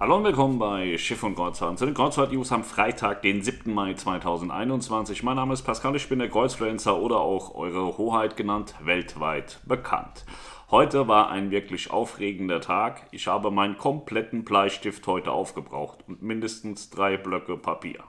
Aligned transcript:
Hallo 0.00 0.16
und 0.16 0.22
willkommen 0.22 0.60
bei 0.60 0.96
Schiff 0.96 1.24
und 1.24 1.34
Kreuzfahrt. 1.34 1.76
Zu 1.76 1.84
den 1.84 1.94
Kreuzfahrt-News 1.94 2.52
am 2.52 2.62
Freitag, 2.62 3.22
den 3.22 3.42
7. 3.42 3.74
Mai 3.74 3.94
2021. 3.94 5.24
Mein 5.24 5.34
Name 5.34 5.54
ist 5.54 5.62
Pascal, 5.62 5.96
ich 5.96 6.08
bin 6.08 6.20
der 6.20 6.28
Kreuzfluencer 6.28 6.96
oder 7.00 7.18
auch 7.18 7.56
Eure 7.56 7.98
Hoheit 7.98 8.36
genannt, 8.36 8.76
weltweit 8.80 9.58
bekannt. 9.66 10.24
Heute 10.70 11.08
war 11.08 11.30
ein 11.30 11.50
wirklich 11.50 11.90
aufregender 11.90 12.60
Tag. 12.60 13.08
Ich 13.10 13.26
habe 13.26 13.50
meinen 13.50 13.76
kompletten 13.76 14.44
Bleistift 14.44 15.04
heute 15.08 15.32
aufgebraucht 15.32 16.04
und 16.06 16.22
mindestens 16.22 16.90
drei 16.90 17.16
Blöcke 17.16 17.56
Papier 17.56 18.04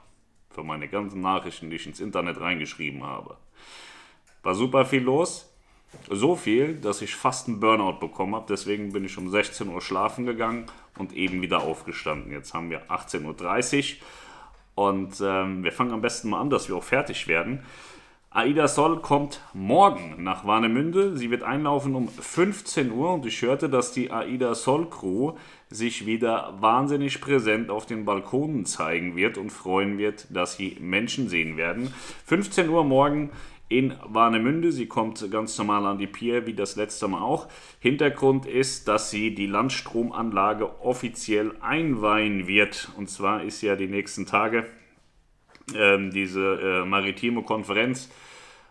für 0.50 0.62
meine 0.62 0.86
ganzen 0.86 1.20
Nachrichten, 1.22 1.70
die 1.70 1.76
ich 1.76 1.88
ins 1.88 1.98
Internet 1.98 2.40
reingeschrieben 2.40 3.02
habe. 3.02 3.36
War 4.44 4.54
super 4.54 4.84
viel 4.84 5.02
los. 5.02 5.49
So 6.08 6.36
viel, 6.36 6.74
dass 6.74 7.02
ich 7.02 7.14
fast 7.14 7.48
einen 7.48 7.60
Burnout 7.60 7.98
bekommen 8.00 8.34
habe. 8.34 8.46
Deswegen 8.48 8.92
bin 8.92 9.04
ich 9.04 9.16
um 9.18 9.28
16 9.28 9.68
Uhr 9.68 9.80
schlafen 9.80 10.26
gegangen 10.26 10.66
und 10.98 11.12
eben 11.12 11.42
wieder 11.42 11.62
aufgestanden. 11.62 12.32
Jetzt 12.32 12.54
haben 12.54 12.70
wir 12.70 12.90
18.30 12.90 13.96
Uhr 14.76 14.86
und 14.86 15.20
ähm, 15.20 15.62
wir 15.62 15.72
fangen 15.72 15.92
am 15.92 16.00
besten 16.00 16.30
mal 16.30 16.40
an, 16.40 16.50
dass 16.50 16.68
wir 16.68 16.76
auch 16.76 16.84
fertig 16.84 17.28
werden. 17.28 17.62
Aida 18.32 18.68
Sol 18.68 19.00
kommt 19.00 19.40
morgen 19.54 20.22
nach 20.22 20.46
Warnemünde. 20.46 21.16
Sie 21.16 21.32
wird 21.32 21.42
einlaufen 21.42 21.96
um 21.96 22.06
15 22.06 22.92
Uhr 22.92 23.12
und 23.12 23.26
ich 23.26 23.42
hörte, 23.42 23.68
dass 23.68 23.90
die 23.90 24.12
Aida 24.12 24.54
Sol 24.54 24.88
Crew 24.88 25.32
sich 25.68 26.06
wieder 26.06 26.54
wahnsinnig 26.60 27.20
präsent 27.20 27.70
auf 27.70 27.86
den 27.86 28.04
Balkonen 28.04 28.66
zeigen 28.66 29.16
wird 29.16 29.36
und 29.36 29.50
freuen 29.50 29.98
wird, 29.98 30.28
dass 30.30 30.56
sie 30.56 30.76
Menschen 30.80 31.28
sehen 31.28 31.56
werden. 31.56 31.92
15 32.26 32.68
Uhr 32.68 32.84
morgen 32.84 33.30
in 33.70 33.94
Warnemünde. 34.04 34.72
Sie 34.72 34.86
kommt 34.86 35.30
ganz 35.30 35.56
normal 35.56 35.86
an 35.86 35.96
die 35.96 36.08
Pier, 36.08 36.46
wie 36.46 36.54
das 36.54 36.76
letzte 36.76 37.08
Mal 37.08 37.22
auch. 37.22 37.48
Hintergrund 37.78 38.44
ist, 38.44 38.88
dass 38.88 39.10
sie 39.10 39.34
die 39.34 39.46
Landstromanlage 39.46 40.82
offiziell 40.82 41.54
einweihen 41.62 42.46
wird. 42.46 42.90
Und 42.98 43.08
zwar 43.08 43.42
ist 43.44 43.62
ja 43.62 43.76
die 43.76 43.86
nächsten 43.86 44.26
Tage 44.26 44.66
ähm, 45.74 46.10
diese 46.10 46.82
äh, 46.82 46.84
maritime 46.84 47.42
Konferenz. 47.42 48.10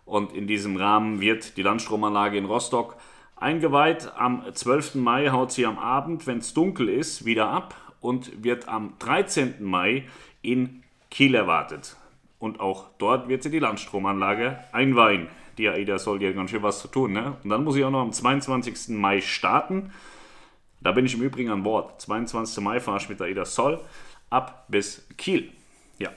Und 0.06 0.33
in 0.33 0.47
diesem 0.47 0.75
Rahmen 0.75 1.22
wird 1.22 1.56
die 1.56 1.61
Landstromanlage 1.61 2.38
in 2.38 2.45
Rostock 2.45 2.97
eingeweiht. 3.38 4.11
Am 4.17 4.44
12. 4.53 4.95
Mai 4.95 5.30
haut 5.30 5.53
sie 5.53 5.66
am 5.66 5.80
Abend, 5.80 6.28
wenn 6.28 6.39
es 6.39 6.53
dunkel 6.53 6.89
ist, 6.89 7.25
wieder 7.25 7.50
ab 7.50 7.73
und 8.02 8.44
wird 8.44 8.67
am 8.67 8.95
13. 9.00 9.63
Mai 9.63 10.06
in 10.41 10.84
Kiel 11.09 11.36
erwartet. 11.36 11.95
Und 12.40 12.62
auch 12.62 12.88
dort 12.98 13.28
wird 13.28 13.44
sie 13.44 13.52
die 13.52 13.59
Landstromanlage 13.59 14.59
einweihen. 14.72 15.28
Die 15.58 15.68
AIDA 15.68 16.00
soll 16.00 16.23
ja 16.23 16.32
ganz 16.32 16.52
schön 16.52 16.64
was 16.64 16.80
zu 16.80 16.88
tun. 16.88 17.12
Ne? 17.12 17.36
Und 17.44 17.50
dann 17.50 17.66
muss 17.66 17.76
ich 17.76 17.84
auch 17.84 17.92
noch 17.92 18.02
am 18.02 18.14
22. 18.14 18.96
Mai 18.98 19.20
starten. 19.20 19.92
Da 20.80 20.94
bin 20.94 21.06
ich 21.06 21.16
im 21.16 21.22
Übrigen 21.22 21.52
an 21.52 21.64
Bord. 21.64 22.02
22. 22.02 22.64
Mai 22.64 22.80
fahre 22.80 22.98
ich 22.98 23.09
mit 23.09 23.20
der 23.20 23.28
AIDA 23.28 23.44
Sol 23.44 23.81
ab 24.30 24.66
bis 24.70 25.06
Kiel. 25.18 25.52
Ja. 25.98 26.12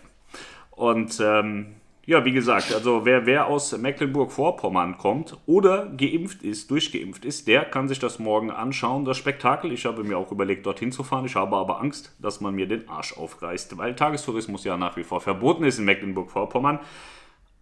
Und 0.71 1.21
ähm, 1.21 1.75
ja, 2.05 2.25
wie 2.25 2.33
gesagt, 2.33 2.75
also 2.75 3.05
wer, 3.05 3.27
wer 3.27 3.47
aus 3.47 3.77
Mecklenburg-Vorpommern 3.77 4.99
kommt 4.99 5.37
oder 5.47 5.87
geimpft 5.87 6.43
ist, 6.43 6.69
durchgeimpft 6.71 7.25
ist, 7.25 7.47
der 7.47 7.65
kann 7.65 7.87
sich 7.87 8.01
das 8.01 8.19
morgen 8.19 8.51
anschauen, 8.51 9.05
das 9.05 9.19
Spektakel. 9.19 9.71
Ich 9.71 9.87
habe 9.87 10.03
mir 10.03 10.19
auch 10.19 10.33
überlegt, 10.33 10.67
dorthin 10.67 10.91
zu 10.91 11.05
fahren. 11.05 11.27
Ich 11.27 11.37
habe 11.37 11.57
aber 11.57 11.81
Angst, 11.81 12.17
dass 12.21 12.41
man 12.41 12.57
mir 12.57 12.67
den 12.67 12.89
Arsch 12.89 13.17
aufreißt, 13.17 13.79
weil 13.79 13.95
Tagestourismus 13.95 14.65
ja 14.65 14.77
nach 14.77 14.97
wie 14.97 15.05
vor 15.05 15.21
verboten 15.21 15.63
ist 15.63 15.79
in 15.79 15.85
Mecklenburg-Vorpommern. 15.85 16.81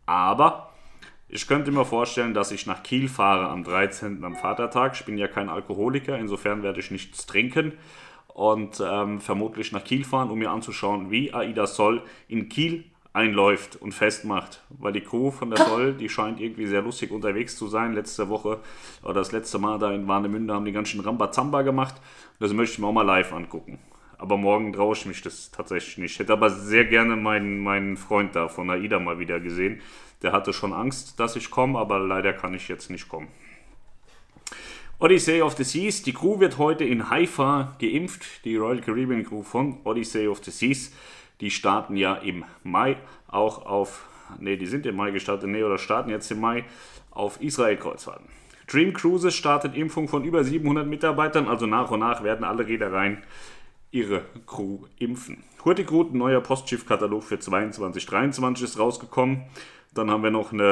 Aber 0.07 0.71
ich 1.29 1.47
könnte 1.47 1.71
mir 1.71 1.85
vorstellen, 1.85 2.33
dass 2.33 2.51
ich 2.51 2.67
nach 2.67 2.83
Kiel 2.83 3.09
fahre 3.09 3.49
am 3.51 3.63
13. 3.63 4.25
am 4.25 4.37
Vatertag. 4.37 4.95
Ich 4.95 5.05
bin 5.05 5.19
ja 5.19 5.29
kein 5.29 5.51
Alkoholiker, 5.51 6.19
insofern 6.19 6.63
werde 6.63 6.81
ich 6.81 6.91
nichts 6.91 7.27
trinken 7.27 7.75
und 8.29 8.83
ähm, 8.83 9.21
vermutlich 9.21 9.71
nach 9.71 9.85
Kiel 9.85 10.05
fahren, 10.05 10.31
um 10.31 10.39
mir 10.39 10.51
anzuschauen, 10.51 11.11
wie 11.11 11.35
AIDA 11.35 11.67
Soll 11.67 12.03
in 12.27 12.49
Kiel 12.49 12.85
einläuft 13.13 13.77
und 13.77 13.93
festmacht. 13.93 14.63
Weil 14.69 14.93
die 14.93 15.01
Crew 15.01 15.31
von 15.31 15.51
der 15.51 15.59
Soll, 15.67 15.95
die 15.95 16.09
scheint 16.09 16.41
irgendwie 16.41 16.67
sehr 16.67 16.83
lustig 16.83 17.11
unterwegs 17.11 17.57
zu 17.57 17.69
sein. 17.69 17.95
Letzte 17.95 18.29
Woche 18.29 18.61
oder 19.03 19.15
das 19.15 19.33
letzte 19.33 19.59
Mal 19.59 19.79
da 19.79 19.93
in 19.93 20.07
Warnemünde 20.07 20.55
haben 20.55 20.65
die 20.65 20.73
ganz 20.73 20.89
schön 20.89 21.01
Rambazamba 21.01 21.63
gemacht. 21.63 21.95
Das 22.39 22.53
möchte 22.53 22.75
ich 22.75 22.79
mir 22.79 22.87
auch 22.87 22.93
mal 22.93 23.03
live 23.03 23.33
angucken. 23.33 23.79
Aber 24.19 24.37
morgen 24.37 24.73
traue 24.73 24.95
ich 24.95 25.07
mich 25.07 25.23
das 25.23 25.51
tatsächlich 25.51 25.97
nicht. 25.97 26.13
Ich 26.13 26.19
hätte 26.19 26.35
aber 26.35 26.51
sehr 26.51 26.85
gerne 26.85 27.17
meinen, 27.17 27.59
meinen 27.59 27.97
Freund 27.97 28.37
da 28.37 28.49
von 28.49 28.69
AIDA 28.69 28.99
mal 28.99 29.19
wieder 29.19 29.41
gesehen. 29.41 29.81
Der 30.23 30.33
hatte 30.33 30.53
schon 30.53 30.75
Angst, 30.75 31.19
dass 31.19 31.37
ich 31.37 31.51
komme, 31.51 31.79
aber 31.79 31.99
leider 31.99 32.35
kann 32.35 32.53
ich 32.53 32.69
jetzt 32.69 32.91
nicht 32.91 33.09
kommen. 33.09 33.29
Odyssey 34.99 35.41
of 35.41 35.57
the 35.57 35.65
Seas. 35.65 36.03
Die 36.03 36.13
Crew 36.13 36.41
wird 36.41 36.59
heute 36.59 36.85
in 36.85 37.09
Haifa 37.09 37.75
geimpft. 37.81 38.45
Die 38.45 38.57
Royal 38.57 38.83
Caribbean 38.83 39.25
Crew 39.25 39.43
von 39.43 39.79
Odyssey 39.85 40.29
of 40.29 40.45
the 40.45 40.51
Seas. 40.51 40.93
Die 41.41 41.51
starten 41.51 41.97
ja 41.97 42.15
im 42.15 42.45
Mai 42.63 42.97
auch 43.29 43.67
auf, 43.67 44.07
ne, 44.39 44.57
die 44.57 44.67
sind 44.67 44.87
im 44.87 44.97
Mai 44.97 45.11
gestartet, 45.11 45.49
ne, 45.49 45.65
oder 45.65 45.79
starten 45.79 46.11
jetzt 46.11 46.31
im 46.31 46.41
Mai 46.41 46.65
auf 47.11 47.41
Israel-Kreuzfahrten. 47.41 48.27
Dream 48.67 48.93
Cruises 48.93 49.35
startet 49.35 49.75
Impfung 49.77 50.07
von 50.07 50.23
über 50.25 50.45
700 50.45 50.87
Mitarbeitern, 50.87 51.49
also 51.49 51.67
nach 51.67 51.91
und 51.91 52.01
nach 52.01 52.23
werden 52.23 52.45
alle 52.45 52.67
Reedereien 52.67 53.19
ihre 53.91 54.23
Crew 54.47 54.87
impfen. 54.99 55.43
Hurtigruten, 55.65 56.19
neuer 56.19 56.41
Postschiffkatalog 56.41 57.25
für 57.25 57.39
22, 57.39 58.07
23 58.07 58.65
ist 58.65 58.79
rausgekommen. 58.79 59.43
Dann 59.93 60.09
haben 60.09 60.23
wir 60.23 60.31
noch 60.31 60.53
eine 60.53 60.63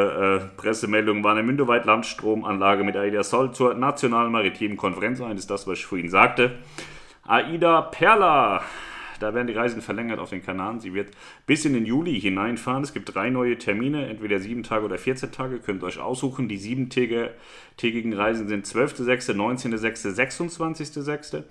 äh, 0.52 0.56
Pressemeldung, 0.56 1.24
war 1.24 1.32
eine 1.32 1.42
Mündeweit 1.42 1.84
Landstromanlage 1.84 2.84
mit 2.84 2.96
AIDA 2.96 3.24
Sol 3.24 3.50
zur 3.50 3.74
Nationalen 3.74 4.30
Maritimen 4.30 4.76
Konferenz. 4.76 5.20
Ein 5.20 5.36
ist 5.36 5.50
das, 5.50 5.66
was 5.66 5.78
ich 5.78 5.86
vorhin 5.86 6.08
sagte. 6.08 6.58
AIDA 7.26 7.82
Perla 7.82 8.62
da 9.20 9.34
werden 9.34 9.46
die 9.46 9.52
Reisen 9.52 9.82
verlängert 9.82 10.18
auf 10.18 10.30
den 10.30 10.42
Kanaren. 10.42 10.80
Sie 10.80 10.94
wird 10.94 11.10
bis 11.46 11.64
in 11.64 11.72
den 11.72 11.86
Juli 11.86 12.20
hineinfahren. 12.20 12.82
Es 12.82 12.92
gibt 12.92 13.14
drei 13.14 13.30
neue 13.30 13.58
Termine, 13.58 14.06
entweder 14.06 14.38
sieben 14.38 14.62
Tage 14.62 14.84
oder 14.84 14.98
14 14.98 15.32
Tage. 15.32 15.58
Könnt 15.58 15.82
ihr 15.82 15.86
euch 15.86 15.98
aussuchen. 15.98 16.48
Die 16.48 16.58
siebentägigen 16.58 18.12
Reisen 18.12 18.48
sind 18.48 18.66
12.06., 18.66 19.34
19.06., 19.34 20.14
26.06. 20.14 21.44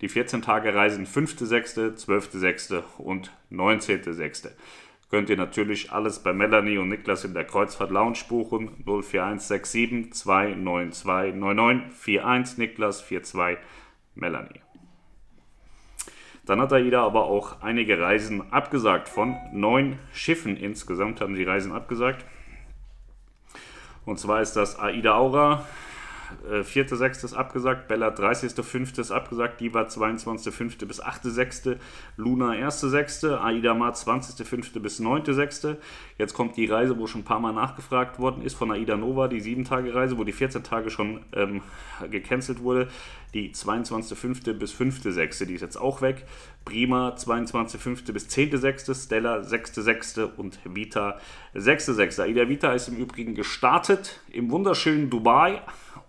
Die 0.00 0.08
14 0.08 0.42
Tage 0.42 0.74
Reisen 0.74 1.06
5.06., 1.06 2.04
12.06. 2.04 2.82
und 2.98 3.32
19.06. 3.52 4.50
Könnt 5.10 5.30
ihr 5.30 5.36
natürlich 5.36 5.92
alles 5.92 6.18
bei 6.18 6.32
Melanie 6.32 6.78
und 6.78 6.88
Niklas 6.88 7.24
in 7.24 7.34
der 7.34 7.44
Kreuzfahrt 7.44 7.92
Lounge 7.92 8.18
buchen. 8.28 8.82
04167 8.84 10.12
292 10.12 11.04
9941 11.36 12.58
Niklas 12.58 13.06
42 13.06 13.58
Melanie. 14.16 14.63
Dann 16.46 16.60
hat 16.60 16.72
AIDA 16.72 17.02
aber 17.02 17.24
auch 17.24 17.62
einige 17.62 17.98
Reisen 17.98 18.52
abgesagt. 18.52 19.08
Von 19.08 19.36
neun 19.52 19.98
Schiffen 20.12 20.56
insgesamt 20.56 21.20
haben 21.20 21.34
sie 21.34 21.44
Reisen 21.44 21.72
abgesagt. 21.72 22.24
Und 24.04 24.18
zwar 24.18 24.42
ist 24.42 24.52
das 24.54 24.78
AIDA 24.78 25.14
Aura, 25.14 25.66
4.6. 26.48 27.24
ist 27.24 27.34
abgesagt, 27.34 27.88
Bella 27.88 28.08
30.5. 28.08 29.00
ist 29.00 29.10
abgesagt, 29.10 29.60
Diva 29.60 29.82
22.5. 29.82 30.86
bis 30.86 31.02
8.6., 31.02 31.76
Luna 32.16 32.50
1.6., 32.52 33.38
Aida 33.38 33.74
Mar 33.74 33.94
20.5. 33.94 34.80
bis 34.80 35.00
9.6. 35.00 35.76
Jetzt 36.18 36.34
kommt 36.34 36.56
die 36.56 36.66
Reise, 36.66 36.98
wo 36.98 37.06
schon 37.06 37.22
ein 37.22 37.24
paar 37.24 37.40
Mal 37.40 37.52
nachgefragt 37.52 38.18
worden 38.18 38.42
ist, 38.42 38.54
von 38.54 38.70
Aida 38.70 38.96
Nova, 38.96 39.28
die 39.28 39.40
7-Tage-Reise, 39.40 40.18
wo 40.18 40.24
die 40.24 40.32
14 40.32 40.62
Tage 40.62 40.90
schon 40.90 41.20
ähm, 41.32 41.62
gecancelt 42.10 42.60
wurde. 42.60 42.88
Die 43.34 43.52
22.5. 43.52 44.52
bis 44.52 44.72
5.6., 44.72 45.46
die 45.46 45.54
ist 45.54 45.60
jetzt 45.60 45.76
auch 45.76 46.02
weg. 46.02 46.24
Prima 46.64 47.10
22.5. 47.16 48.12
bis 48.12 48.28
10.6., 48.28 49.04
Stella 49.04 49.38
6.6. 49.38 50.22
und 50.36 50.60
Vita 50.64 51.18
6.6. 51.54 52.22
Aida 52.22 52.48
Vita 52.48 52.72
ist 52.72 52.88
im 52.88 52.96
Übrigen 52.96 53.34
gestartet 53.34 54.20
im 54.30 54.50
wunderschönen 54.50 55.10
Dubai 55.10 55.62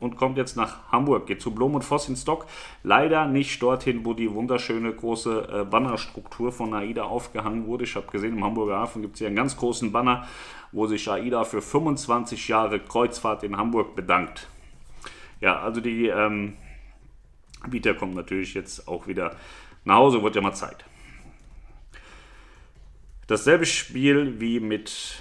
und 0.06 0.18
kommt 0.18 0.38
jetzt 0.38 0.56
nach 0.56 0.92
Hamburg, 0.92 1.28
geht 1.28 1.42
zu 1.42 1.52
Blom 1.52 1.76
und 1.76 1.84
Voss 1.84 2.08
in 2.08 2.16
Stock. 2.16 2.46
Leider 2.84 3.26
nicht 3.26 3.62
dorthin, 3.62 4.06
wo 4.06 4.14
die 4.14 4.32
wunderschöne 4.32 4.94
große 4.94 5.48
äh, 5.52 5.66
Bannerstruktur 5.66 6.52
von 6.52 6.74
AIDA 6.74 7.04
aufgehangen 7.04 7.66
wurde. 7.66 7.84
Ich 7.84 7.96
habe 7.96 8.08
gesehen, 8.12 8.38
im 8.38 8.44
Hamburger 8.44 8.78
Hafen 8.78 9.02
gibt 9.02 9.16
es 9.16 9.20
hier 9.20 9.28
einen 9.28 9.36
ganz 9.36 9.58
großen 9.58 9.92
Banner, 9.92 10.28
wo 10.72 10.88
sich 10.88 11.10
AIDA 11.10 11.44
für 11.44 11.62
25 11.62 12.48
Jahre 12.48 12.80
Kreuzfahrt 12.80 13.44
in 13.44 13.58
Hamburg 13.58 13.96
bedankt. 13.96 14.48
Ja, 15.42 15.60
also 15.60 15.82
die 15.82 16.08
ähm, 16.08 16.54
Vita 17.66 17.94
kommt 17.94 18.16
natürlich 18.16 18.54
jetzt 18.54 18.88
auch 18.88 19.08
wieder 19.08 19.36
nach 19.84 19.96
Hause, 19.96 20.24
wird 20.24 20.36
ja 20.36 20.42
mal 20.42 20.54
Zeit. 20.54 20.86
Dasselbe 23.28 23.66
Spiel 23.66 24.40
wie 24.40 24.60
mit 24.60 25.20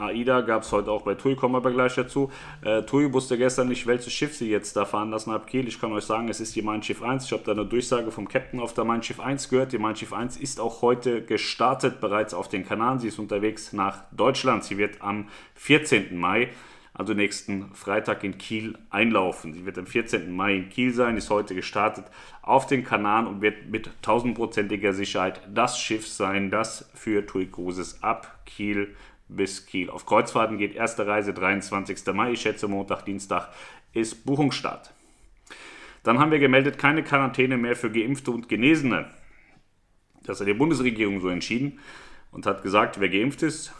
AIDA 0.00 0.40
gab 0.40 0.62
es 0.62 0.72
heute 0.72 0.90
auch 0.90 1.02
bei 1.02 1.14
TUI, 1.14 1.36
kommen 1.36 1.54
wir 1.54 1.58
aber 1.58 1.70
gleich 1.70 1.94
dazu. 1.94 2.30
Äh, 2.62 2.82
TUI 2.82 3.12
wusste 3.12 3.36
gestern 3.38 3.68
nicht, 3.68 3.86
welches 3.86 4.12
Schiff 4.12 4.34
sie 4.34 4.50
jetzt 4.50 4.76
da 4.76 4.84
fahren 4.84 5.10
lassen 5.10 5.30
ab 5.30 5.46
Kiel. 5.46 5.68
Ich 5.68 5.80
kann 5.80 5.92
euch 5.92 6.04
sagen, 6.04 6.28
es 6.28 6.40
ist 6.40 6.56
die 6.56 6.62
Mein 6.62 6.82
Schiff 6.82 7.02
1. 7.02 7.26
Ich 7.26 7.32
habe 7.32 7.42
da 7.44 7.52
eine 7.52 7.66
Durchsage 7.66 8.10
vom 8.10 8.28
Captain 8.28 8.60
auf 8.60 8.74
der 8.74 8.84
Mein 8.84 9.02
Schiff 9.02 9.20
1 9.20 9.48
gehört. 9.48 9.72
Die 9.72 9.78
Mein 9.78 9.96
Schiff 9.96 10.12
1 10.12 10.36
ist 10.36 10.60
auch 10.60 10.82
heute 10.82 11.22
gestartet, 11.22 12.00
bereits 12.00 12.34
auf 12.34 12.48
den 12.48 12.66
Kanaren. 12.66 12.98
Sie 12.98 13.08
ist 13.08 13.18
unterwegs 13.18 13.72
nach 13.72 14.04
Deutschland. 14.12 14.64
Sie 14.64 14.78
wird 14.78 15.02
am 15.02 15.28
14. 15.54 16.16
Mai 16.18 16.50
also 16.92 17.14
nächsten 17.14 17.74
Freitag 17.74 18.24
in 18.24 18.36
Kiel 18.36 18.76
einlaufen. 18.90 19.54
Sie 19.54 19.64
wird 19.64 19.78
am 19.78 19.86
14. 19.86 20.30
Mai 20.30 20.56
in 20.56 20.68
Kiel 20.68 20.92
sein, 20.92 21.16
ist 21.16 21.30
heute 21.30 21.54
gestartet 21.54 22.04
auf 22.42 22.66
den 22.66 22.84
Kanal 22.84 23.26
und 23.26 23.40
wird 23.40 23.70
mit 23.70 23.90
tausendprozentiger 24.02 24.92
Sicherheit 24.92 25.40
das 25.52 25.78
Schiff 25.78 26.06
sein, 26.06 26.50
das 26.50 26.90
für 26.94 27.24
TUI 27.24 27.46
Cruises 27.46 28.02
ab 28.02 28.40
Kiel 28.44 28.94
bis 29.36 29.66
Kiel. 29.66 29.90
Auf 29.90 30.06
Kreuzfahrten 30.06 30.58
geht 30.58 30.74
erste 30.74 31.06
Reise 31.06 31.32
23. 31.32 32.12
Mai, 32.12 32.32
ich 32.32 32.40
schätze 32.40 32.68
Montag, 32.68 33.04
Dienstag 33.04 33.48
ist 33.92 34.24
Buchungsstart. 34.26 34.92
Dann 36.02 36.18
haben 36.18 36.30
wir 36.30 36.38
gemeldet, 36.38 36.78
keine 36.78 37.02
Quarantäne 37.02 37.56
mehr 37.56 37.76
für 37.76 37.90
Geimpfte 37.90 38.30
und 38.30 38.48
Genesene. 38.48 39.10
Das 40.24 40.40
hat 40.40 40.46
die 40.46 40.54
Bundesregierung 40.54 41.20
so 41.20 41.28
entschieden 41.28 41.78
und 42.30 42.46
hat 42.46 42.62
gesagt, 42.62 43.00
wer 43.00 43.08
geimpft 43.08 43.42
ist, 43.42 43.72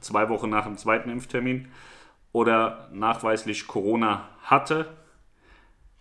zwei 0.00 0.28
Wochen 0.28 0.50
nach 0.50 0.64
dem 0.64 0.76
zweiten 0.76 1.10
Impftermin 1.10 1.68
oder 2.32 2.88
nachweislich 2.92 3.66
Corona 3.66 4.28
hatte, 4.42 4.86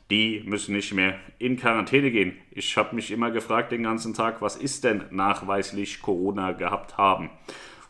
die 0.09 0.43
müssen 0.45 0.75
nicht 0.75 0.93
mehr 0.93 1.19
in 1.39 1.57
Quarantäne 1.57 2.11
gehen. 2.11 2.37
Ich 2.51 2.77
habe 2.77 2.95
mich 2.95 3.11
immer 3.11 3.31
gefragt 3.31 3.71
den 3.71 3.83
ganzen 3.83 4.13
Tag, 4.13 4.41
was 4.41 4.55
ist 4.55 4.83
denn 4.83 5.05
nachweislich 5.11 6.01
Corona 6.01 6.51
gehabt 6.51 6.97
haben? 6.97 7.29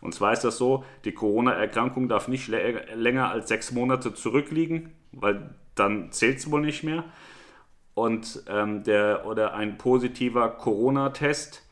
Und 0.03 0.13
zwar 0.13 0.33
ist 0.33 0.43
das 0.43 0.57
so, 0.57 0.83
die 1.05 1.13
Corona-Erkrankung 1.13 2.09
darf 2.09 2.27
nicht 2.27 2.49
länger 2.49 3.29
als 3.29 3.47
sechs 3.47 3.71
Monate 3.71 4.13
zurückliegen, 4.13 4.91
weil 5.13 5.55
dann 5.75 6.11
zählt 6.11 6.39
es 6.39 6.51
wohl 6.51 6.59
nicht 6.59 6.83
mehr. 6.83 7.05
Und 7.93 8.43
ähm, 8.49 8.83
der 8.83 9.25
oder 9.25 9.53
ein 9.53 9.77
positiver 9.77 10.49
Corona-Test, 10.49 11.65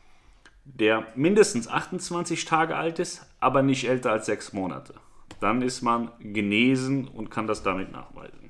der 0.64 1.08
mindestens 1.14 1.68
28 1.68 2.46
Tage 2.46 2.74
alt 2.74 3.00
ist, 3.00 3.26
aber 3.38 3.62
nicht 3.62 3.86
älter 3.86 4.12
als 4.12 4.24
sechs 4.24 4.54
Monate. 4.54 4.94
Dann 5.40 5.60
ist 5.60 5.82
man 5.82 6.10
genesen 6.20 7.08
und 7.08 7.30
kann 7.30 7.46
das 7.46 7.62
damit 7.62 7.92
nachweisen. 7.92 8.48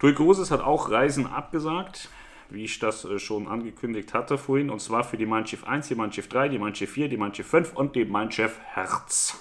TUI 0.00 0.12
Cruises 0.12 0.50
hat 0.50 0.60
auch 0.60 0.90
Reisen 0.90 1.26
abgesagt 1.26 2.10
wie 2.54 2.64
ich 2.64 2.78
das 2.78 3.04
äh, 3.04 3.18
schon 3.18 3.48
angekündigt 3.48 4.14
hatte 4.14 4.38
vorhin, 4.38 4.70
und 4.70 4.80
zwar 4.80 5.04
für 5.04 5.16
die 5.16 5.26
Mein 5.26 5.46
Schiff 5.46 5.64
1, 5.64 5.88
die 5.88 5.94
Mein 5.94 6.12
Schiff 6.12 6.28
3, 6.28 6.48
die 6.48 6.58
Mein 6.58 6.74
Schiff 6.74 6.90
4, 6.92 7.08
die 7.08 7.16
Mein 7.16 7.34
Schiff 7.34 7.48
5 7.48 7.74
und 7.74 7.96
die 7.96 8.04
Mein 8.04 8.30
Schiff 8.30 8.58
Herz. 8.64 9.38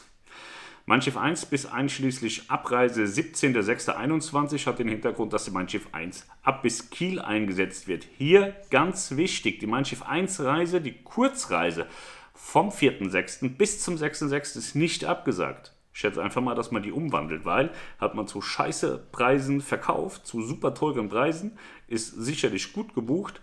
Mein 0.86 1.02
Schiff 1.02 1.16
1 1.16 1.46
bis 1.46 1.66
einschließlich 1.66 2.52
Abreise 2.52 3.04
17.06.21 3.04 4.66
hat 4.66 4.80
den 4.80 4.90
Hintergrund, 4.90 5.32
dass 5.32 5.46
die 5.46 5.52
Mein 5.52 5.70
Schiff 5.70 5.88
1 5.94 6.28
ab 6.42 6.62
bis 6.62 6.90
Kiel 6.90 7.22
eingesetzt 7.22 7.88
wird. 7.88 8.06
Hier 8.18 8.54
ganz 8.70 9.16
wichtig, 9.16 9.60
die 9.60 9.68
Mein 9.68 9.86
Schiff 9.86 10.04
1 10.04 10.42
Reise, 10.42 10.82
die 10.82 11.02
Kurzreise 11.04 11.88
vom 12.34 12.70
4.06. 12.70 13.56
bis 13.56 13.80
zum 13.80 13.96
6.06. 13.96 14.58
ist 14.58 14.76
nicht 14.76 15.06
abgesagt. 15.06 15.73
Ich 15.94 16.00
schätze 16.00 16.24
einfach 16.24 16.42
mal, 16.42 16.56
dass 16.56 16.72
man 16.72 16.82
die 16.82 16.92
umwandelt, 16.92 17.46
weil 17.46 17.72
hat 18.00 18.16
man 18.16 18.28
zu 18.28 18.42
scheiße 18.42 19.08
Preisen 19.12 19.62
verkauft, 19.62 20.26
zu 20.26 20.42
super 20.42 20.74
teuren 20.74 21.08
Preisen, 21.08 21.58
ist 21.88 22.10
sicherlich 22.10 22.74
gut 22.74 22.96
gebucht 22.96 23.42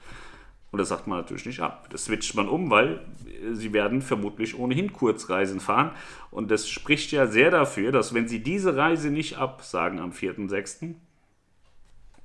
und 0.73 0.79
das 0.79 0.89
sagt 0.89 1.07
man 1.07 1.19
natürlich 1.19 1.47
nicht 1.47 1.61
ab. 1.61 1.89
Das 1.91 2.07
switcht 2.07 2.35
man 2.35 2.49
um, 2.49 2.71
weil 2.71 3.07
sie 3.53 3.73
werden 3.73 4.03
vermutlich 4.03 4.59
ohnehin 4.59 4.93
Kurzreisen 4.93 5.61
fahren 5.61 5.93
und 6.33 6.51
das 6.51 6.69
spricht 6.69 7.13
ja 7.13 7.29
sehr 7.29 7.53
dafür, 7.53 7.93
dass 7.93 8.15
wenn 8.15 8.27
sie 8.27 8.43
diese 8.43 8.77
Reise 8.77 9.11
nicht 9.11 9.39
absagen 9.39 10.01
am 10.01 10.11
4.6., 10.11 10.95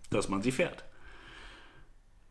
dass 0.09 0.29
man 0.29 0.41
sie 0.41 0.51
fährt. 0.51 0.85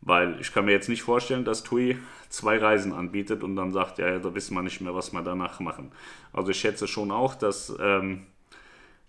Weil 0.05 0.39
ich 0.39 0.53
kann 0.53 0.65
mir 0.65 0.71
jetzt 0.71 0.87
nicht 0.87 1.01
vorstellen, 1.01 1.45
dass 1.45 1.63
TUI 1.63 1.97
zwei 2.29 2.59
Reisen 2.59 2.93
anbietet 2.93 3.43
und 3.43 3.55
dann 3.55 3.73
sagt, 3.73 3.97
ja, 3.97 4.19
da 4.19 4.35
wissen 4.35 4.53
wir 4.53 4.61
nicht 4.61 4.79
mehr, 4.79 4.93
was 4.93 5.11
wir 5.11 5.21
danach 5.23 5.59
machen. 5.59 5.91
Also 6.31 6.51
ich 6.51 6.59
schätze 6.59 6.87
schon 6.87 7.11
auch, 7.11 7.33
dass 7.33 7.75
ähm, 7.81 8.27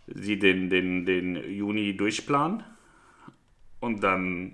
sie 0.07 0.39
den, 0.39 0.71
den, 0.71 1.05
den 1.05 1.37
Juni 1.53 1.97
durchplanen 1.97 2.65
und 3.81 4.03
dann 4.03 4.53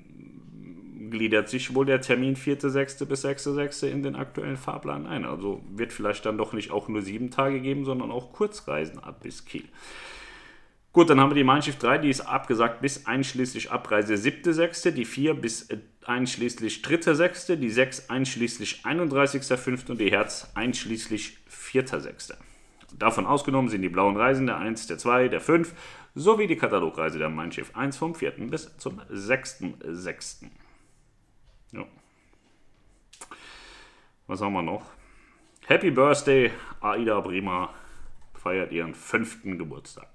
gliedert 1.11 1.49
sich 1.49 1.75
wohl 1.75 1.87
der 1.87 2.01
Termin 2.01 2.35
4.6. 2.35 3.05
bis 3.05 3.25
6.6. 3.25 3.87
in 3.87 4.03
den 4.03 4.17
aktuellen 4.17 4.57
Fahrplan 4.57 5.07
ein. 5.07 5.25
Also 5.25 5.63
wird 5.71 5.93
vielleicht 5.93 6.27
dann 6.27 6.39
doch 6.39 6.53
nicht 6.53 6.73
auch 6.73 6.89
nur 6.89 7.03
sieben 7.03 7.31
Tage 7.31 7.61
geben, 7.61 7.85
sondern 7.85 8.11
auch 8.11 8.33
Kurzreisen 8.33 8.99
ab 8.99 9.21
bis 9.23 9.45
Kiel. 9.45 9.65
Gut, 10.93 11.09
dann 11.09 11.21
haben 11.21 11.31
wir 11.31 11.37
die 11.37 11.45
Mein 11.45 11.63
Schiff 11.63 11.79
3, 11.79 11.99
die 11.99 12.11
ist 12.11 12.23
abgesagt 12.23 12.81
bis 12.83 13.07
einschließlich 13.07 13.71
Abreise 13.71 14.15
7.6., 14.15 14.91
die 14.91 15.05
4 15.05 15.35
bis 15.35 15.69
einschließlich 16.09 16.83
3.6., 16.85 17.57
die 17.57 17.71
6 17.71 18.11
einschließlich 18.11 18.83
31.5. 18.85 19.91
und 19.91 20.01
die 20.01 20.11
Herz 20.11 20.51
einschließlich 20.55 21.39
4.6. 21.51 22.35
Davon 22.99 23.27
ausgenommen 23.27 23.69
sind 23.69 23.83
die 23.83 23.89
blauen 23.89 24.17
Reisen 24.17 24.47
der 24.47 24.59
1, 24.59 24.87
der 24.87 24.99
2, 24.99 25.29
der 25.29 25.41
5 25.41 25.75
sowie 26.15 26.47
die 26.47 26.57
Katalogreise 26.57 27.19
der 27.19 27.31
Mein 27.31 27.53
Schiff 27.53 27.75
1 27.75 27.97
vom 27.97 28.15
4. 28.15 28.33
bis 28.49 28.77
zum 28.77 29.01
6.6. 29.11 30.45
Ja. 31.73 31.87
Was 34.27 34.41
haben 34.41 34.53
wir 34.53 34.63
noch? 34.63 34.85
Happy 35.67 35.91
Birthday, 35.91 36.51
Aida 36.81 37.21
Brima 37.21 37.73
feiert 38.35 38.73
ihren 38.73 38.95
fünften 38.95 39.59
Geburtstag. 39.59 40.09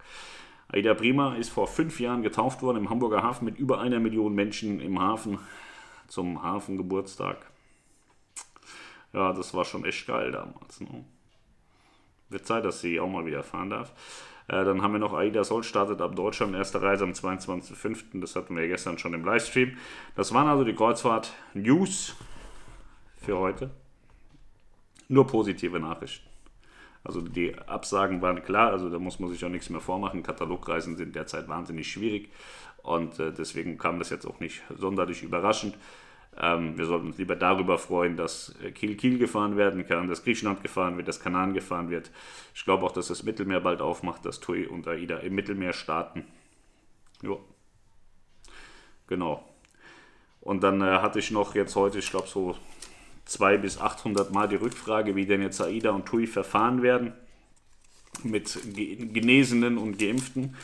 Aida 0.69 0.93
Prima 0.93 1.35
ist 1.35 1.49
vor 1.49 1.67
fünf 1.67 1.99
Jahren 1.99 2.21
getauft 2.21 2.61
worden 2.61 2.77
im 2.77 2.89
Hamburger 2.89 3.23
Hafen 3.23 3.45
mit 3.45 3.57
über 3.57 3.79
einer 3.79 3.99
Million 3.99 4.35
Menschen 4.35 4.81
im 4.81 4.99
Hafen 4.99 5.39
zum 6.07 6.43
Hafengeburtstag. 6.43 7.37
Ja, 9.13 9.33
das 9.33 9.53
war 9.53 9.65
schon 9.65 9.85
echt 9.85 10.05
geil 10.07 10.31
damals. 10.31 10.79
Ne? 10.81 11.05
Wird 12.29 12.45
Zeit, 12.45 12.65
dass 12.65 12.81
sie 12.81 12.99
auch 12.99 13.09
mal 13.09 13.25
wieder 13.25 13.43
fahren 13.43 13.69
darf. 13.69 13.93
Äh, 14.47 14.63
dann 14.63 14.81
haben 14.81 14.93
wir 14.93 14.99
noch 14.99 15.13
Aida 15.13 15.43
Sol 15.43 15.63
startet 15.63 16.01
ab 16.01 16.15
Deutschland, 16.15 16.55
erste 16.55 16.81
Reise 16.81 17.03
am 17.03 17.11
22.05. 17.11 18.19
Das 18.19 18.35
hatten 18.35 18.55
wir 18.55 18.67
gestern 18.67 18.97
schon 18.97 19.13
im 19.13 19.25
Livestream. 19.25 19.77
Das 20.15 20.33
waren 20.33 20.47
also 20.47 20.63
die 20.63 20.75
Kreuzfahrt-News 20.75 22.15
für 23.17 23.37
heute. 23.37 23.69
Nur 25.09 25.27
positive 25.27 25.79
Nachrichten. 25.79 26.27
Also 27.03 27.21
die 27.21 27.57
Absagen 27.57 28.21
waren 28.21 28.43
klar, 28.43 28.71
also 28.71 28.89
da 28.89 28.99
muss 28.99 29.19
man 29.19 29.29
sich 29.29 29.43
auch 29.45 29.49
nichts 29.49 29.69
mehr 29.69 29.79
vormachen. 29.79 30.23
Katalogreisen 30.23 30.97
sind 30.97 31.15
derzeit 31.15 31.47
wahnsinnig 31.47 31.89
schwierig 31.89 32.29
und 32.83 33.19
äh, 33.19 33.31
deswegen 33.31 33.77
kam 33.77 33.99
das 33.99 34.09
jetzt 34.09 34.25
auch 34.25 34.39
nicht 34.39 34.61
sonderlich 34.77 35.23
überraschend. 35.23 35.75
Ähm, 36.39 36.77
wir 36.77 36.85
sollten 36.85 37.07
uns 37.07 37.17
lieber 37.17 37.35
darüber 37.35 37.77
freuen, 37.77 38.15
dass 38.15 38.53
Kiel-Kiel 38.75 39.17
gefahren 39.17 39.57
werden 39.57 39.87
kann, 39.87 40.07
dass 40.07 40.23
Griechenland 40.23 40.61
gefahren 40.61 40.97
wird, 40.97 41.07
dass 41.07 41.19
Kanaren 41.19 41.53
gefahren 41.53 41.89
wird. 41.89 42.11
Ich 42.53 42.63
glaube 42.63 42.85
auch, 42.85 42.91
dass 42.91 43.07
das 43.07 43.23
Mittelmeer 43.23 43.59
bald 43.59 43.81
aufmacht, 43.81 44.25
dass 44.25 44.39
TUI 44.39 44.67
und 44.67 44.87
AIDA 44.87 45.17
im 45.17 45.35
Mittelmeer 45.35 45.73
starten. 45.73 46.25
Ja. 47.23 47.37
Genau. 49.07 49.43
Und 50.41 50.61
dann 50.63 50.81
äh, 50.81 50.99
hatte 50.99 51.19
ich 51.19 51.31
noch 51.31 51.55
jetzt 51.55 51.75
heute, 51.75 51.99
ich 51.99 52.09
glaube 52.09 52.27
so 52.27 52.55
200 53.25 53.61
bis 53.61 53.77
800 53.79 54.31
Mal 54.31 54.47
die 54.47 54.55
Rückfrage, 54.55 55.15
wie 55.15 55.25
denn 55.25 55.41
jetzt 55.41 55.61
AIDA 55.61 55.91
und 55.91 56.05
TUI 56.05 56.27
verfahren 56.27 56.81
werden 56.81 57.13
mit 58.23 58.57
Genesenen 58.73 59.77
und 59.77 59.99
Geimpften. 59.99 60.55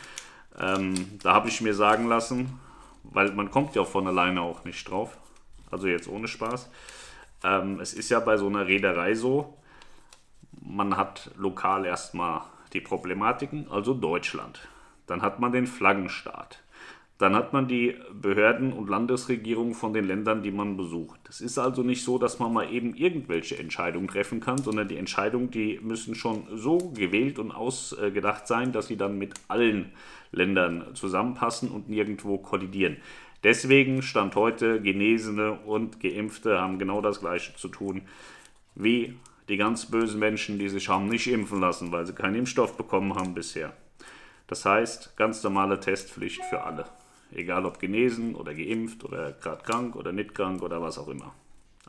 Ähm, 0.60 1.20
da 1.22 1.34
habe 1.34 1.50
ich 1.50 1.62
mir 1.62 1.74
sagen 1.74 2.08
lassen, 2.08 2.60
weil 3.04 3.32
man 3.32 3.52
kommt 3.52 3.76
ja 3.76 3.84
von 3.84 4.08
alleine 4.08 4.42
auch 4.42 4.64
nicht 4.66 4.90
drauf, 4.90 5.18
also 5.72 5.88
jetzt 5.88 6.08
ohne 6.08 6.28
Spaß. 6.28 6.70
Ähm, 7.44 7.80
es 7.80 7.94
ist 7.94 8.10
ja 8.10 8.20
bei 8.20 8.38
so 8.38 8.48
einer 8.48 8.68
Reederei 8.68 9.16
so, 9.16 9.58
man 10.62 10.96
hat 10.96 11.32
lokal 11.38 11.86
erstmal 11.86 12.42
die 12.74 12.82
Problematiken, 12.82 13.68
also 13.70 13.94
Deutschland. 13.94 14.68
Dann 15.08 15.22
hat 15.22 15.40
man 15.40 15.52
den 15.52 15.68
Flaggenstaat. 15.68 16.60
Dann 17.20 17.36
hat 17.36 17.54
man 17.54 17.68
die 17.68 17.96
Behörden 18.12 18.74
und 18.74 18.90
Landesregierungen 18.90 19.76
von 19.76 19.94
den 19.94 20.06
Ländern, 20.06 20.44
die 20.44 20.52
man 20.52 20.76
besucht. 20.76 21.20
Es 21.30 21.42
ist 21.42 21.58
also 21.58 21.84
nicht 21.84 22.04
so, 22.04 22.18
dass 22.18 22.40
man 22.40 22.52
mal 22.52 22.74
eben 22.74 22.96
irgendwelche 22.96 23.58
Entscheidungen 23.58 24.08
treffen 24.08 24.40
kann, 24.40 24.58
sondern 24.58 24.88
die 24.88 24.98
Entscheidungen, 24.98 25.52
die 25.52 25.80
müssen 25.82 26.16
schon 26.16 26.48
so 26.56 26.78
gewählt 26.96 27.40
und 27.40 27.52
ausgedacht 27.52 28.48
sein, 28.48 28.72
dass 28.72 28.88
sie 28.88 28.98
dann 28.98 29.18
mit 29.18 29.34
allen 29.48 29.92
Ländern 30.32 30.96
zusammenpassen 30.96 31.70
und 31.70 31.88
nirgendwo 31.88 32.40
kollidieren. 32.40 32.98
Deswegen 33.44 34.02
stand 34.02 34.36
heute, 34.36 34.82
Genesene 34.82 35.60
und 35.66 36.00
Geimpfte 36.00 36.60
haben 36.60 36.80
genau 36.80 37.02
das 37.02 37.20
Gleiche 37.20 37.56
zu 37.56 37.68
tun 37.68 38.02
wie 38.76 39.16
die 39.50 39.58
ganz 39.58 39.86
bösen 39.86 40.20
Menschen, 40.20 40.58
die 40.58 40.70
sich 40.70 40.90
haben 40.90 41.08
nicht 41.08 41.28
impfen 41.28 41.60
lassen, 41.60 41.92
weil 41.92 42.06
sie 42.06 42.14
keinen 42.14 42.36
Impfstoff 42.36 42.78
bekommen 42.78 43.16
haben 43.16 43.34
bisher. 43.34 43.74
Das 44.48 44.66
heißt, 44.66 45.16
ganz 45.18 45.44
normale 45.44 45.80
Testpflicht 45.80 46.44
für 46.46 46.64
alle. 46.64 46.86
Egal 47.36 47.66
ob 47.66 47.80
genesen 47.80 48.36
oder 48.36 48.54
geimpft 48.54 49.04
oder 49.04 49.32
gerade 49.34 49.64
krank 49.64 49.96
oder 49.96 50.12
nicht 50.12 50.36
krank 50.36 50.62
oder 50.62 50.82
was 50.82 50.98
auch 50.98 51.08
immer. 51.08 51.34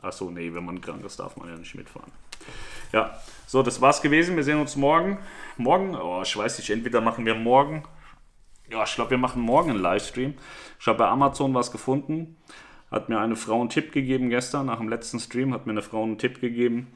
Achso, 0.01 0.29
nee, 0.29 0.53
wenn 0.53 0.65
man 0.65 0.81
krank 0.81 1.03
ist, 1.05 1.19
darf 1.19 1.37
man 1.37 1.49
ja 1.49 1.55
nicht 1.55 1.75
mitfahren. 1.75 2.11
Ja, 2.91 3.19
so, 3.47 3.61
das 3.61 3.81
war's 3.81 4.01
gewesen. 4.01 4.35
Wir 4.35 4.43
sehen 4.43 4.59
uns 4.59 4.75
morgen. 4.75 5.19
Morgen, 5.57 5.95
oh, 5.95 6.21
ich 6.23 6.35
weiß 6.35 6.57
nicht, 6.57 6.69
entweder 6.69 7.01
machen 7.01 7.25
wir 7.25 7.35
morgen. 7.35 7.83
Ja, 8.69 8.83
ich 8.83 8.95
glaube, 8.95 9.11
wir 9.11 9.17
machen 9.17 9.41
morgen 9.41 9.69
einen 9.69 9.81
Livestream. 9.81 10.33
Ich 10.79 10.87
habe 10.87 10.99
bei 10.99 11.07
Amazon 11.07 11.53
was 11.53 11.71
gefunden. 11.71 12.37
Hat 12.89 13.09
mir 13.09 13.19
eine 13.19 13.35
Frau 13.35 13.59
einen 13.59 13.69
Tipp 13.69 13.91
gegeben 13.91 14.29
gestern, 14.29 14.67
nach 14.67 14.77
dem 14.77 14.89
letzten 14.89 15.19
Stream, 15.19 15.53
hat 15.53 15.65
mir 15.65 15.73
eine 15.73 15.81
Frau 15.81 16.03
einen 16.03 16.17
Tipp 16.17 16.39
gegeben. 16.39 16.87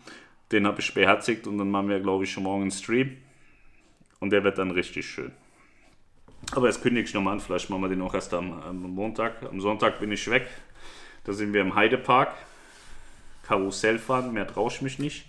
Den 0.52 0.66
habe 0.66 0.80
ich 0.80 0.94
beherzigt 0.94 1.46
und 1.46 1.58
dann 1.58 1.70
machen 1.70 1.90
wir, 1.90 2.00
glaube 2.00 2.24
ich, 2.24 2.32
schon 2.32 2.44
morgen 2.44 2.64
einen 2.64 2.72
Stream. 2.72 3.18
Und 4.20 4.32
der 4.32 4.44
wird 4.44 4.58
dann 4.58 4.72
richtig 4.72 5.06
schön. 5.06 5.32
Aber 6.52 6.68
jetzt 6.68 6.82
kündige 6.82 7.08
ich 7.08 7.14
nochmal 7.14 7.34
an, 7.34 7.40
vielleicht 7.40 7.70
machen 7.70 7.82
wir 7.84 7.90
den 7.90 8.02
auch 8.02 8.14
erst 8.14 8.34
am, 8.34 8.54
am 8.62 8.82
Montag. 8.82 9.44
Am 9.44 9.62
Sonntag 9.62 10.00
bin 10.00 10.12
ich 10.12 10.30
weg. 10.30 10.48
Da 11.24 11.34
sind 11.34 11.54
wir 11.54 11.62
im 11.62 11.76
Heidepark. 11.76 12.34
Karussell 13.44 14.00
fahren, 14.00 14.34
mehr 14.34 14.48
traue 14.48 14.72
ich 14.72 14.82
mich 14.82 15.00
nicht. 15.00 15.26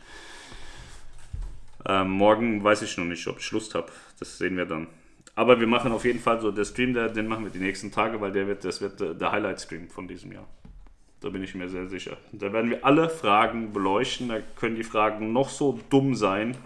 Ähm, 1.86 2.10
morgen 2.10 2.62
weiß 2.62 2.82
ich 2.82 2.96
noch 2.96 3.04
nicht, 3.04 3.26
ob 3.26 3.38
ich 3.38 3.50
Lust 3.50 3.74
habe. 3.74 3.90
Das 4.18 4.38
sehen 4.38 4.56
wir 4.56 4.66
dann. 4.66 4.86
Aber 5.34 5.60
wir 5.60 5.66
machen 5.66 5.92
auf 5.92 6.04
jeden 6.04 6.20
Fall 6.20 6.40
so, 6.40 6.50
der 6.50 6.64
Stream, 6.64 6.92
der, 6.92 7.08
den 7.08 7.26
machen 7.26 7.44
wir 7.44 7.50
die 7.50 7.60
nächsten 7.60 7.90
Tage, 7.90 8.20
weil 8.20 8.32
der 8.32 8.46
wird, 8.46 8.64
das 8.64 8.80
wird 8.80 9.00
der 9.00 9.32
Highlight-Stream 9.32 9.88
von 9.88 10.06
diesem 10.06 10.32
Jahr. 10.32 10.46
Da 11.20 11.28
bin 11.28 11.42
ich 11.42 11.54
mir 11.54 11.68
sehr 11.68 11.86
sicher. 11.86 12.16
Da 12.32 12.52
werden 12.52 12.70
wir 12.70 12.84
alle 12.84 13.10
Fragen 13.10 13.72
beleuchten. 13.72 14.28
Da 14.28 14.40
können 14.56 14.76
die 14.76 14.84
Fragen 14.84 15.32
noch 15.32 15.50
so 15.50 15.78
dumm 15.90 16.14
sein. 16.14 16.56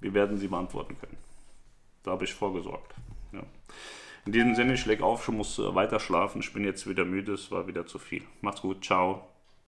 Wir 0.00 0.12
werden 0.14 0.38
sie 0.38 0.48
beantworten 0.48 0.96
können. 1.00 1.16
Da 2.02 2.12
habe 2.12 2.24
ich 2.24 2.34
vorgesorgt. 2.34 2.94
Ja. 3.32 3.42
In 4.24 4.32
diesem 4.32 4.54
Sinne, 4.54 4.74
ich 4.74 4.86
lege 4.86 5.04
auf, 5.04 5.28
ich 5.28 5.34
muss 5.34 5.58
äh, 5.58 5.74
weiter 5.74 5.98
schlafen. 5.98 6.40
Ich 6.40 6.52
bin 6.52 6.64
jetzt 6.64 6.88
wieder 6.88 7.04
müde, 7.04 7.32
es 7.32 7.50
war 7.50 7.66
wieder 7.66 7.86
zu 7.86 7.98
viel. 7.98 8.22
Macht's 8.40 8.62
gut, 8.62 8.84
ciao. 8.84 9.31